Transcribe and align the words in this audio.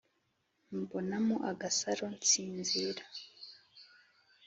mbonamo 0.79 1.35
agasaro 1.51 2.05
nsinzira 2.17 3.03